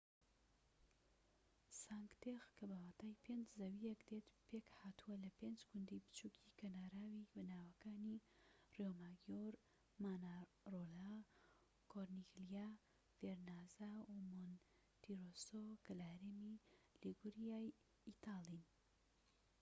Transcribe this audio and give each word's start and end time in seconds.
سانک 1.81 2.11
تێغ 2.23 2.43
کە 2.57 2.63
بە 2.69 2.77
واتای 2.85 3.19
پێنج 3.23 3.45
زەویەکە 3.57 4.05
دێت 4.23 4.27
پێك 4.47 4.65
هاتووە 4.79 5.15
لە 5.23 5.29
پێنج 5.37 5.59
گوندی 5.69 6.03
بچووکی 6.03 6.55
کەناراوی 6.59 7.29
بەناوەکانی 7.33 8.17
ریۆماگیۆر 8.75 9.53
مانارۆلا 10.03 11.13
کۆرنیگلیا 11.91 12.69
ڤێرنازا 13.19 13.93
و 14.11 14.13
مۆنتیرۆسۆ 14.29 15.63
کە 15.85 15.93
لە 15.99 16.05
هەرێمی 16.11 16.55
لیگوریا 17.01 17.57
ی 17.67 17.75
ئیتاڵین 18.07 18.65